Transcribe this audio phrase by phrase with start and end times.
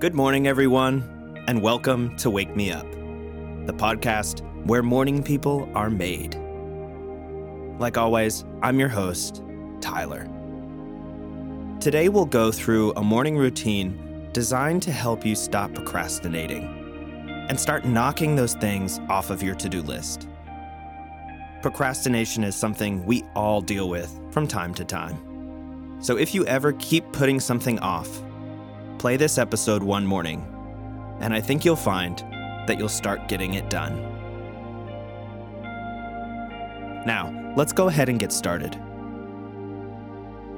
[0.00, 2.88] Good morning, everyone, and welcome to Wake Me Up,
[3.66, 6.36] the podcast where morning people are made.
[7.80, 9.42] Like always, I'm your host,
[9.80, 10.28] Tyler.
[11.80, 16.62] Today, we'll go through a morning routine designed to help you stop procrastinating
[17.48, 20.28] and start knocking those things off of your to do list.
[21.60, 25.98] Procrastination is something we all deal with from time to time.
[26.00, 28.22] So if you ever keep putting something off,
[28.98, 30.44] play this episode one morning,
[31.20, 32.18] and I think you'll find
[32.66, 33.96] that you'll start getting it done.
[37.06, 38.76] Now, let's go ahead and get started.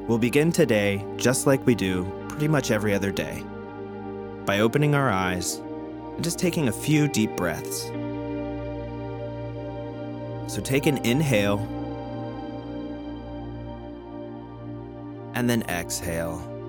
[0.08, 3.44] We'll begin today just like we do pretty much every other day
[4.46, 7.82] by opening our eyes and just taking a few deep breaths.
[10.50, 11.58] So take an inhale
[15.34, 16.59] and then exhale.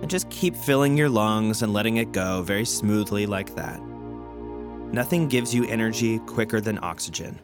[0.00, 3.80] And just keep filling your lungs and letting it go very smoothly like that.
[4.92, 7.40] Nothing gives you energy quicker than oxygen.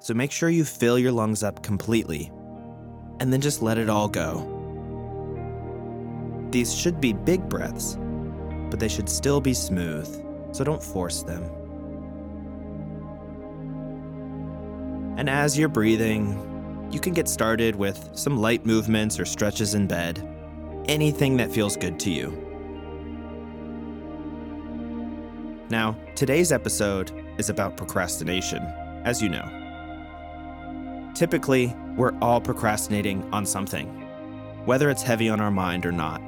[0.00, 2.30] So make sure you fill your lungs up completely
[3.20, 4.52] and then just let it all go.
[6.50, 7.96] These should be big breaths,
[8.70, 10.06] but they should still be smooth,
[10.52, 11.44] so don't force them.
[15.16, 19.86] And as you're breathing, you can get started with some light movements or stretches in
[19.86, 20.35] bed
[20.88, 22.30] anything that feels good to you.
[25.68, 28.62] Now, today's episode is about procrastination,
[29.04, 29.50] as you know.
[31.14, 33.86] Typically, we're all procrastinating on something,
[34.64, 36.20] whether it's heavy on our mind or not.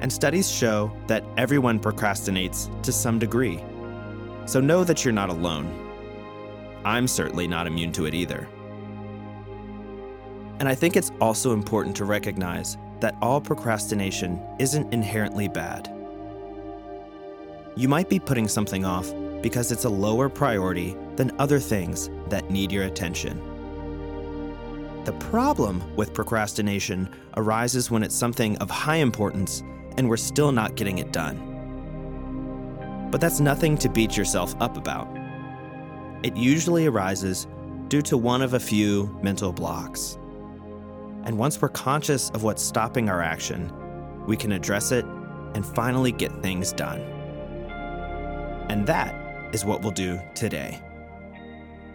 [0.00, 3.62] And studies show that everyone procrastinates to some degree.
[4.46, 5.78] So know that you're not alone.
[6.84, 8.48] I'm certainly not immune to it either.
[10.58, 15.92] And I think it's also important to recognize that all procrastination isn't inherently bad.
[17.74, 22.48] You might be putting something off because it's a lower priority than other things that
[22.48, 23.42] need your attention.
[25.04, 29.64] The problem with procrastination arises when it's something of high importance
[29.98, 31.48] and we're still not getting it done.
[33.10, 35.08] But that's nothing to beat yourself up about.
[36.22, 37.48] It usually arises
[37.88, 40.18] due to one of a few mental blocks.
[41.24, 43.72] And once we're conscious of what's stopping our action,
[44.26, 45.04] we can address it
[45.54, 47.00] and finally get things done.
[48.68, 49.14] And that
[49.54, 50.80] is what we'll do today.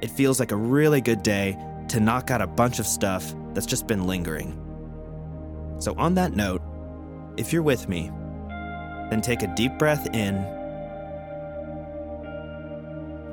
[0.02, 1.58] It feels like a really good day
[1.90, 4.64] to knock out a bunch of stuff that's just been lingering.
[5.80, 6.62] So, on that note,
[7.38, 8.12] if you're with me,
[9.10, 10.36] then take a deep breath in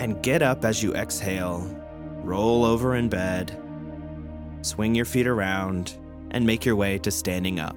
[0.00, 1.60] and get up as you exhale,
[2.22, 3.63] roll over in bed
[4.64, 5.92] Swing your feet around
[6.30, 7.76] and make your way to standing up.